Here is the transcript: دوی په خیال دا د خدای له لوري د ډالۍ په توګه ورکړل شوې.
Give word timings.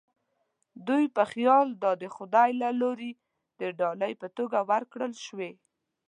دوی 0.87 1.05
په 1.15 1.23
خیال 1.31 1.67
دا 1.83 1.91
د 2.01 2.05
خدای 2.15 2.49
له 2.61 2.69
لوري 2.81 3.11
د 3.59 3.61
ډالۍ 3.79 4.13
په 4.21 4.27
توګه 4.37 4.57
ورکړل 4.71 5.13
شوې. 5.25 5.51